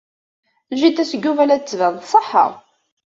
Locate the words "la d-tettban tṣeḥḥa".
1.47-2.45